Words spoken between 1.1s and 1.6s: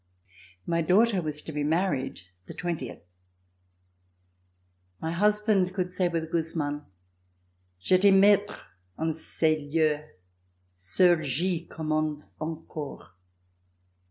was to